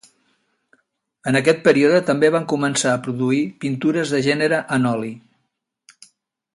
En 1.31 1.37
aquest 1.39 1.61
període 1.67 1.99
també 2.07 2.31
va 2.37 2.41
començar 2.55 2.95
a 2.95 3.03
produir 3.09 3.45
pintures 3.67 4.15
de 4.17 4.23
gènere 4.31 4.63
en 4.79 4.93
oli. 4.97 5.13